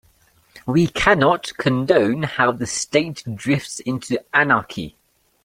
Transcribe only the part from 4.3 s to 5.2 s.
anarchy.